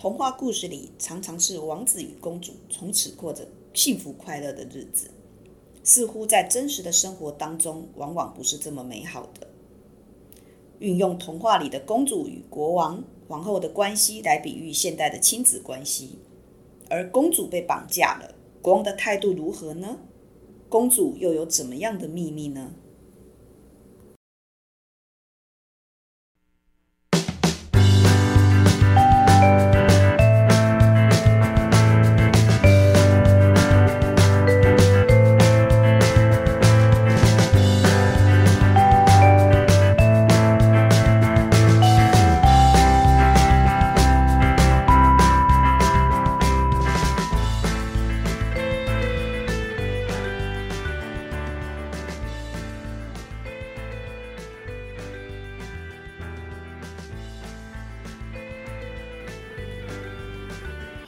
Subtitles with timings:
[0.00, 5.10] 童话故事里常常是王子与公主从此过着幸福快乐的日子，
[5.84, 9.46] 似乎在真实的生活当中，往往不是这么美好的。
[10.78, 16.18] 运用童话里的公主与国王、皇后的关系来比喻现代的亲子关系，
[16.88, 19.98] 而公主被绑架了，国王的态度如何呢？
[20.70, 22.72] 公主又有怎么样的秘密呢？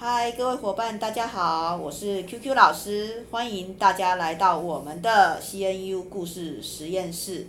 [0.05, 7.47] 嗨，各位伙伴，大家好，我是 QQ 老师，欢迎大家来到我们的 CNU 故事实验室。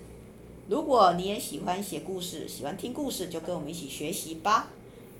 [0.68, 4.68] 如果你也喜欢写故事，喜欢听故事，就跟我们一起学习吧。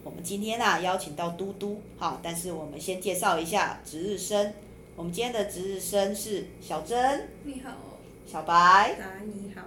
[0.04, 4.54] 我们今天啊邀请到嘟嘟，好，但是我们先介绍一下值日生。
[4.96, 7.72] 我们今天的值日生是小珍，你好，
[8.28, 9.64] 小白，啊，你好，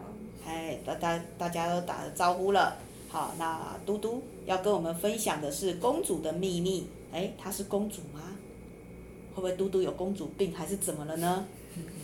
[0.47, 2.77] 哎，大大大家都打了招呼了。
[3.17, 6.87] 好，那嘟嘟要跟我们分享的是公主的秘密。
[7.11, 8.21] 哎，她是公主吗？
[9.35, 11.47] 会不会嘟嘟有公主病，还是怎么了呢？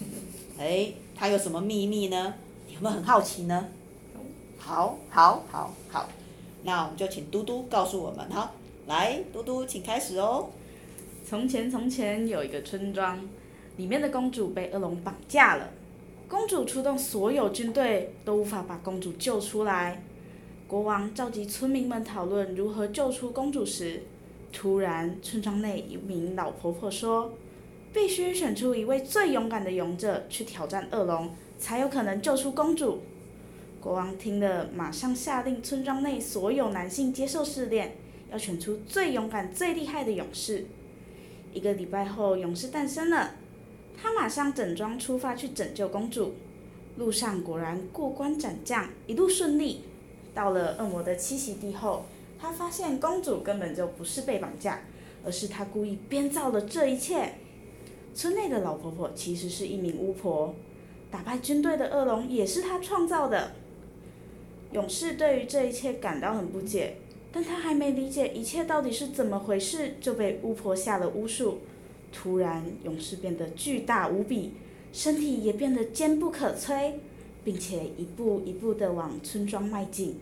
[0.59, 2.33] 哎，她有什么秘密呢？
[2.71, 3.69] 有没有很好奇呢？
[4.57, 6.09] 好，好，好，好，
[6.63, 8.51] 那我们就请嘟嘟告诉我们哈。
[8.87, 10.49] 来，嘟嘟，请开始哦。
[11.29, 13.21] 从前，从前有一个村庄，
[13.77, 15.69] 里面的公主被恶龙绑架了。
[16.27, 20.03] 公主出动所有军队，都无法把公主救出来。
[20.73, 24.05] 国王召集村民们讨论如何救出公主时，
[24.51, 27.35] 突然，村庄内一名老婆婆说
[27.93, 33.01] ：“必须选出一位最勇敢的勇者去挑战恶龙，才有可能救出公主。”
[33.83, 37.95] 国王听了，马上下令村庄内所有男性接受试炼，
[38.31, 40.65] 要选出最勇敢、最厉害的勇士。
[41.53, 43.35] 一个礼拜后，勇士诞生了，
[43.95, 46.33] 他马上整装出发去拯救公主。
[46.97, 49.83] 路上果然过关斩将，一路顺利。
[50.35, 52.05] 到了恶魔的栖息地后，
[52.41, 54.81] 他发现公主根本就不是被绑架，
[55.25, 57.35] 而是他故意编造了这一切。
[58.15, 60.55] 村内的老婆婆其实是一名巫婆，
[61.11, 63.53] 打败军队的恶龙也是她创造的。
[64.73, 66.97] 勇士对于这一切感到很不解，
[67.31, 71.61] 但他还没理解一切到底是怎么回事，就被巫婆下了巫术。
[72.11, 74.53] 突然，勇士变得巨大无比，
[74.93, 76.93] 身体也变得坚不可摧，
[77.45, 80.19] 并且一步一步的往村庄迈进。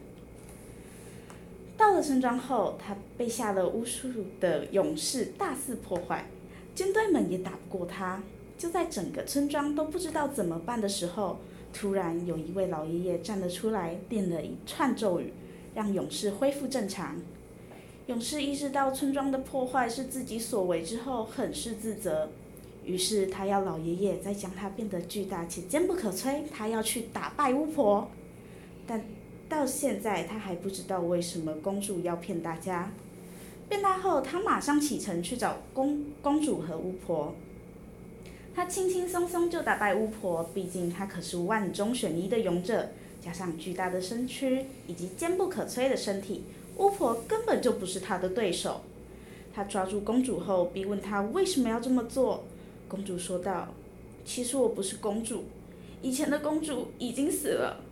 [1.77, 4.09] 到了村庄后，他被下了巫术
[4.39, 6.27] 的勇士大肆破坏，
[6.75, 8.23] 军队们也打不过他。
[8.59, 11.39] 就在整个村庄都不知道怎么办的时候，
[11.73, 15.33] 突然有一位老爷爷站了出来，念了一串咒语，
[15.75, 17.17] 让勇士恢复正常。
[18.07, 22.29] 勇士意识到村庄的破坏是自己所为之后，很是自责。
[22.91, 28.11] 于是他要老爷爷再将他变得巨大且坚不可摧，他要去打败巫婆。
[28.85, 29.05] 但
[29.49, 32.91] 到现在，他还不知道为什么公主要骗大家。
[33.69, 37.33] 变大后，他马上启程去找公公主和巫婆。
[38.53, 42.89] 他轻轻松松就打败巫婆，毕竟他可是万中选一的勇者，
[43.21, 46.43] 加上巨大的身躯以及坚不可摧的身体，
[46.77, 48.81] 巫婆根本就不是他的对手。
[49.55, 52.45] 他抓住公主后，逼问她为什么要这么做。
[52.91, 53.69] 公主说道
[54.27, 55.45] ：“其实我不是公主，
[56.03, 57.85] 以前的公主已经死了。”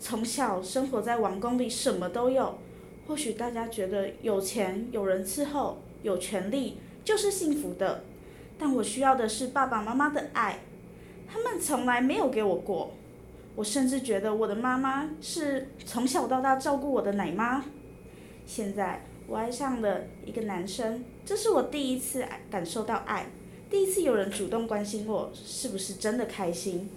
[0.00, 2.58] 从小生活在王宫里，什么都有。
[3.06, 8.02] 或许大家觉得有钱、有人伺候、有权利就是幸福的，
[8.58, 10.60] 但我需要的是爸爸妈妈的爱，
[11.28, 12.94] 他们从来没有给我过。
[13.54, 17.62] 我甚至觉得我的妈妈是从小到大照顾我的奶妈。
[18.46, 23.26] 现在我爱上了一个男生，这是我第一次感受到爱，
[23.72, 26.90] 第一次有人主动关心我，是不是真的开心？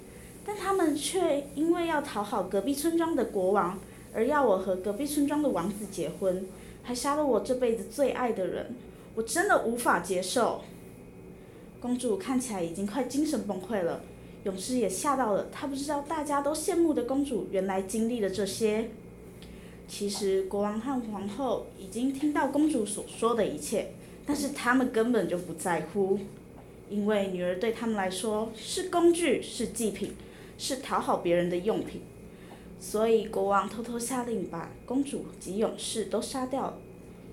[0.45, 3.80] 但他们却因为要讨好隔壁村庄的国王，
[4.13, 6.45] 而要我和隔壁村庄的王子结婚，
[6.83, 8.75] 还杀了我这辈子最爱的人，
[9.16, 10.63] 我真的无法接受。
[11.80, 14.01] 公主看起来已经快精神崩溃了，
[14.44, 18.89] 勇士也吓到了，他不知道大家都羡慕的公主原来经历了这些。
[19.88, 23.94] 其实国王和皇后已经听到公主所说的一切，
[24.25, 26.19] 但是他们根本就不在乎，
[26.89, 30.13] 因为女儿对他们来说是工具，是祭品。
[30.57, 31.99] 是讨好别人的用品，
[32.79, 36.77] 所以国王偷偷下令把公主及勇士都杀掉。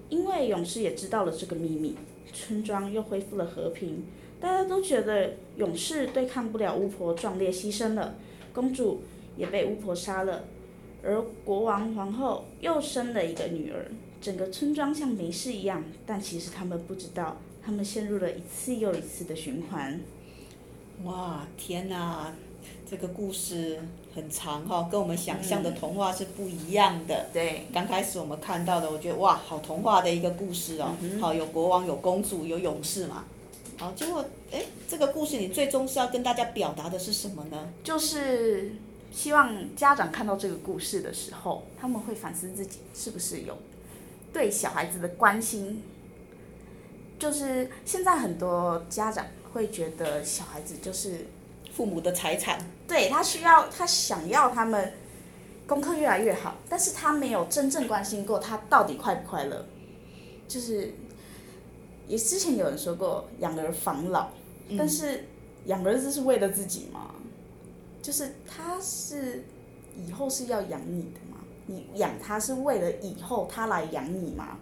[0.08, 1.94] 因为勇士也知道了这个秘密，
[2.32, 4.02] 村庄又恢复了和平。
[4.40, 8.16] 大家都觉得勇士对抗不了巫婆，壮烈牺牲了，
[8.52, 9.02] 公主
[9.36, 10.42] 也被巫婆杀了，
[11.04, 13.86] 而国王皇后又生了一个女儿。
[14.20, 20.00] 整个村庄像没事一样，但其实他们不知道，他们陷入了一次又一次的循环。
[21.04, 22.32] 哇，天哪！
[22.88, 23.80] 这个故事
[24.14, 27.14] 很长哈，跟我们想象的童话是不一样的。
[27.14, 30.94] 嗯、对，刚开始我们看到的，我觉得哇，好童话的一个故事哦。
[31.00, 33.24] 嗯、好，有国王，有公主，有勇士嘛。
[33.78, 34.22] 好，结果
[34.52, 37.68] 哎，这个故事你最终是要跟大家表达的是什么呢？
[37.82, 38.72] 就是
[39.10, 43.56] 希望家长看到这个故事的时候，他们会反思自己是不是有
[44.34, 45.82] 对小孩子的关心。
[47.22, 51.24] 就是现在很多家长会觉得小孩子就是。
[51.74, 54.92] 父母的财产，对，他需要，他想要他们
[55.66, 59.64] 功课越来越好，但是他没有真正关心过他到底快不快乐。
[60.46, 60.92] 就是，
[62.06, 64.28] 也之前有人说过养儿防老，
[64.68, 65.24] 嗯、但是
[65.64, 67.14] 养儿子是为了自己吗？
[68.02, 69.42] 就是他是
[69.96, 71.38] 以后是要养你的吗？
[71.64, 74.58] 你养他是为了以后他来养你吗？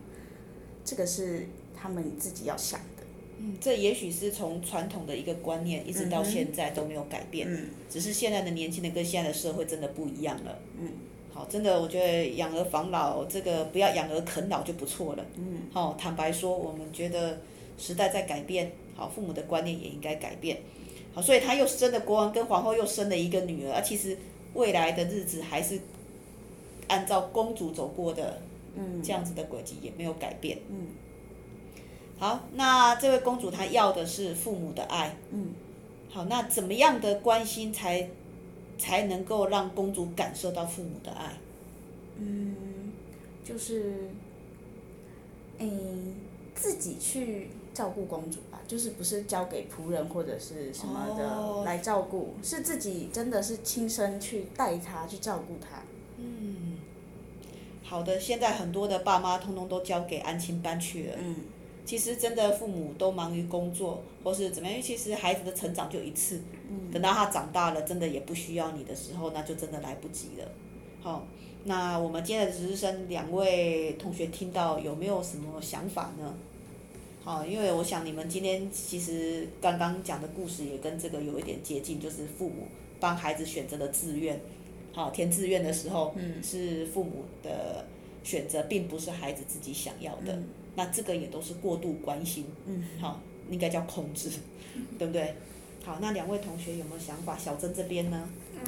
[0.84, 1.44] 这个是
[1.80, 3.04] 他们自己要想的。
[3.42, 10.58] 嗯，这也许是从传统的一个观念一直到现在都没有改变，嗯，只是现在的年轻人跟现在的社会真的不一样了。
[10.78, 10.90] 嗯，
[11.32, 15.24] 好，真的，我觉得养儿防老这个不要养儿啃老就不错了。
[15.38, 17.40] 嗯，好，坦白说，我们觉得
[17.78, 20.58] 时代在改变，好，父母的观念也应该改变。
[21.14, 24.18] 好，所以他又生了国王跟皇后，又生了一个女儿，而其实
[24.52, 25.80] 未来的日子还是
[26.88, 28.42] 按照公主走过的，
[28.76, 30.58] 嗯，这样子的轨迹也没有改变。
[30.68, 30.88] 嗯。
[32.20, 35.16] 好，那这位公主她要的是父母的爱。
[35.30, 35.54] 嗯，
[36.10, 38.10] 好，那怎么样的关心才
[38.76, 41.32] 才能够让公主感受到父母的爱？
[42.18, 42.92] 嗯，
[43.42, 44.10] 就是，
[45.56, 45.70] 诶，
[46.54, 55.82] 自己去照顾公主吧，就是不是交给仆人或者是什么的来照顾，哦、是自己真的是亲身去带她去照顾她。
[56.18, 56.76] 嗯，
[57.82, 61.14] 好的，现在很多的爸妈通通都交给安亲班去了。
[61.18, 61.36] 嗯。
[61.90, 64.76] 其实真的父母都忙于工作，或是怎么样？
[64.76, 66.40] 因为其实孩子的成长就一次，
[66.92, 70.48] 等到他长大了，真的也不需要你的时候，那就真的来不及了。
[71.02, 71.26] 好，
[71.64, 76.32] 那我们今天的值日生两位同学听到有没有什么想法呢？
[77.24, 82.68] 好，因为我想你们今天其实刚刚讲的故事也跟这个有一点接近，就是父母
[83.00, 84.40] 帮孩子选择的志愿，
[84.92, 87.84] 好，填志愿的时候，是父母的
[88.22, 90.38] 选择，并不是孩子自己想要的。
[90.76, 93.20] 那这个也都是过度关心，嗯，好，
[93.50, 94.30] 应该叫控制，
[94.74, 95.34] 嗯、对不对？
[95.84, 97.36] 好，那两位同学有没有想法？
[97.36, 98.28] 小珍这边呢？
[98.54, 98.60] 嗯，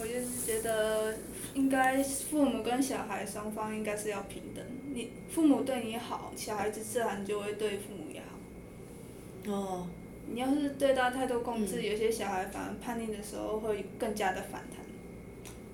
[0.00, 1.16] 我就是觉得
[1.54, 4.64] 应该父母跟小孩双方应该是要平等。
[4.92, 9.52] 你父母对你好，小孩子自然就会对父母也好。
[9.52, 9.86] 哦。
[10.28, 14.84] 你要是对他太多控制，嗯、有些小孩反而叛逆的时候会更加的反弹。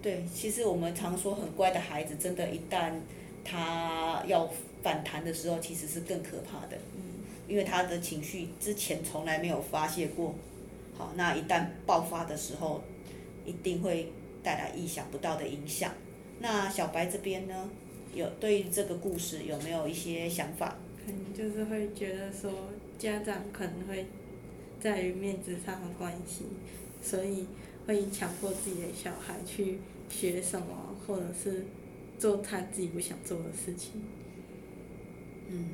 [0.02, 2.92] 对，其实我们常说很乖的孩子，真的，一旦
[3.52, 4.48] 他要。
[4.82, 6.76] 反弹的时候其实是更可怕的，
[7.46, 10.34] 因为他的情绪之前从来没有发泄过，
[10.98, 12.82] 好，那一旦爆发的时候，
[13.46, 14.10] 一定会
[14.42, 15.92] 带来意想不到的影响。
[16.40, 17.70] 那小白这边呢，
[18.12, 20.76] 有对于这个故事有没有一些想法？
[21.06, 22.50] 可能就是会觉得说，
[22.98, 24.06] 家长可能会
[24.80, 26.46] 在于面子上的关系，
[27.00, 27.46] 所以
[27.86, 29.78] 会强迫自己的小孩去
[30.10, 31.64] 学什么，或者是
[32.22, 34.00] 做他自己不想做的事情。
[35.48, 35.70] 嗯，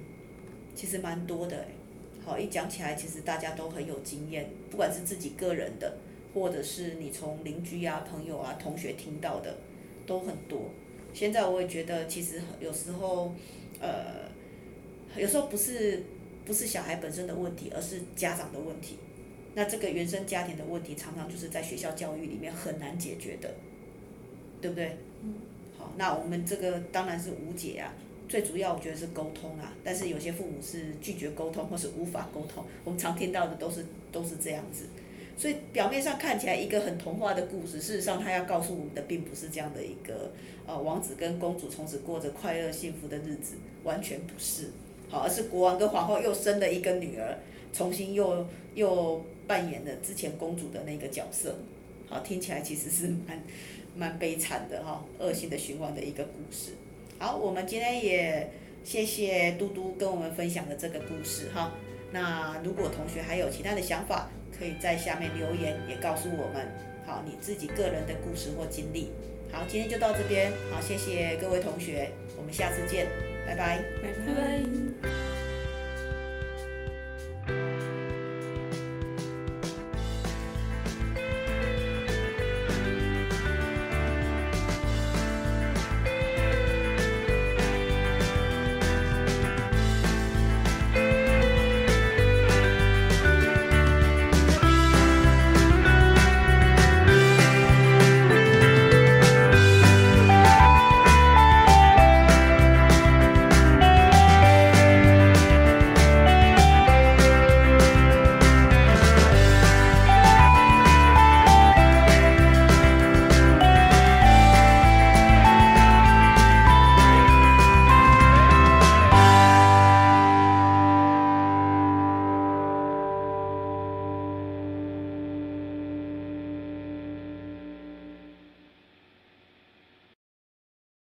[0.75, 1.67] 其实蛮多的，
[2.25, 5.99] 好，一讲起来，其实大家都很有经验，不管是自己个人的，
[6.33, 9.59] 或者是你从邻居啊、朋友啊、同学听到的，
[10.07, 10.71] 都很多。
[11.12, 13.35] 现在我也觉得，其实有时候，
[13.78, 14.31] 呃，
[15.19, 16.02] 有时候不是
[16.47, 18.97] 不是小孩本身的问题，而是家长的问题。
[19.55, 23.52] 那这个原生家庭的问题，常常就是在学校教育里面很难解决的，
[24.62, 24.97] 对不对？
[25.23, 25.35] 嗯。
[25.97, 27.95] 那我们这个当然是无解啊。
[28.28, 34.85] 最主要我觉得是沟通啊，但是有些父母是拒绝沟通或是无法沟通，我们常听到的都是都是这样子，
[35.35, 40.30] 所以表面上看起来一个很童话的故事，事实上他要告诉我们的并不是这样的一个
[40.66, 44.73] 呃王子跟公主从此过着快乐幸福的日子，完全不是，
[45.09, 47.35] 好，而是国王跟皇后又生了一个女儿，
[47.73, 51.57] 重新又又扮演了之前公主的那个角色，
[52.11, 53.42] 好，听起来其实是蛮
[53.99, 56.73] 蛮悲惨的哈，恶性的循环的一个故事。
[57.19, 58.50] 好，我们今天也
[58.85, 61.73] 谢谢嘟嘟跟我们分享的这个故事哈。
[62.12, 66.67] 那如果同学还有其他的想法，可以在下面留言，也告诉我们。
[67.05, 69.11] 好，你自己个人的故事或经历。
[69.50, 70.52] 好，今天就到这边。
[70.71, 73.09] 好，谢谢各位同学，我们下次见，
[73.47, 73.83] 拜拜。
[74.02, 75.28] 拜拜。